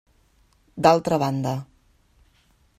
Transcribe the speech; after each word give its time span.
D'altra 0.87 1.21
banda. 1.25 1.53